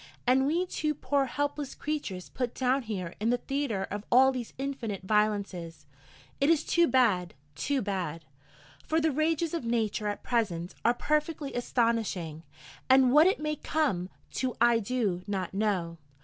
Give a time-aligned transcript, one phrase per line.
[0.25, 4.51] And we two poor helpless creatures put down here in the theatre of all these
[4.57, 5.85] infinite violences:
[6.39, 8.25] it is too bad, too bad.
[8.83, 12.41] For the rages of Nature at present are perfectly astonishing,
[12.89, 15.99] and what it may come to I do not know.